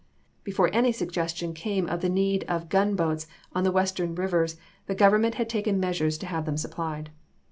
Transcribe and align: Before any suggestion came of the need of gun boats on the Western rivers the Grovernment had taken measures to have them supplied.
Before 0.43 0.71
any 0.73 0.91
suggestion 0.91 1.53
came 1.53 1.87
of 1.87 2.01
the 2.01 2.09
need 2.09 2.43
of 2.45 2.69
gun 2.69 2.95
boats 2.95 3.27
on 3.53 3.63
the 3.63 3.71
Western 3.71 4.15
rivers 4.15 4.57
the 4.87 4.95
Grovernment 4.95 5.35
had 5.35 5.47
taken 5.47 5.79
measures 5.79 6.17
to 6.17 6.25
have 6.25 6.45
them 6.47 6.57
supplied. 6.57 7.11